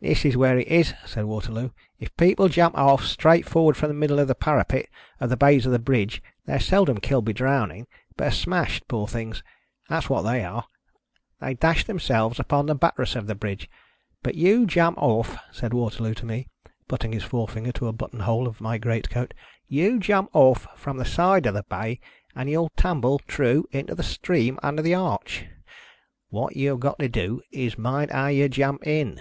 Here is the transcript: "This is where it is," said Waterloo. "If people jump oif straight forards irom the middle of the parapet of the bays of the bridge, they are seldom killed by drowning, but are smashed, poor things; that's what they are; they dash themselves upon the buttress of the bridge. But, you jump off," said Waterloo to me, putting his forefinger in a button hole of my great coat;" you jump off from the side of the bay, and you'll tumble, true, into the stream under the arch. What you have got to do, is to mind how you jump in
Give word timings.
"This 0.00 0.24
is 0.24 0.38
where 0.38 0.56
it 0.58 0.66
is," 0.68 0.94
said 1.04 1.26
Waterloo. 1.26 1.68
"If 1.98 2.16
people 2.16 2.48
jump 2.48 2.74
oif 2.76 3.02
straight 3.02 3.46
forards 3.46 3.78
irom 3.80 3.88
the 3.88 3.92
middle 3.92 4.18
of 4.18 4.28
the 4.28 4.34
parapet 4.34 4.86
of 5.20 5.28
the 5.28 5.36
bays 5.36 5.66
of 5.66 5.72
the 5.72 5.78
bridge, 5.78 6.22
they 6.46 6.54
are 6.54 6.58
seldom 6.58 6.96
killed 6.96 7.26
by 7.26 7.32
drowning, 7.32 7.86
but 8.16 8.28
are 8.28 8.30
smashed, 8.30 8.88
poor 8.88 9.06
things; 9.06 9.42
that's 9.90 10.08
what 10.08 10.22
they 10.22 10.42
are; 10.42 10.64
they 11.38 11.52
dash 11.52 11.84
themselves 11.84 12.40
upon 12.40 12.64
the 12.64 12.74
buttress 12.74 13.14
of 13.14 13.26
the 13.26 13.34
bridge. 13.34 13.68
But, 14.22 14.34
you 14.36 14.64
jump 14.64 14.96
off," 14.96 15.36
said 15.52 15.74
Waterloo 15.74 16.14
to 16.14 16.24
me, 16.24 16.48
putting 16.88 17.12
his 17.12 17.22
forefinger 17.22 17.70
in 17.78 17.86
a 17.86 17.92
button 17.92 18.20
hole 18.20 18.48
of 18.48 18.62
my 18.62 18.78
great 18.78 19.10
coat;" 19.10 19.34
you 19.82 19.98
jump 19.98 20.30
off 20.32 20.66
from 20.74 20.96
the 20.96 21.04
side 21.04 21.44
of 21.44 21.52
the 21.52 21.64
bay, 21.64 22.00
and 22.34 22.48
you'll 22.48 22.70
tumble, 22.78 23.18
true, 23.26 23.66
into 23.72 23.94
the 23.94 24.02
stream 24.02 24.58
under 24.62 24.80
the 24.80 24.94
arch. 24.94 25.44
What 26.30 26.56
you 26.56 26.70
have 26.70 26.80
got 26.80 26.98
to 27.00 27.10
do, 27.10 27.42
is 27.52 27.74
to 27.74 27.80
mind 27.82 28.10
how 28.10 28.28
you 28.28 28.48
jump 28.48 28.86
in 28.86 29.20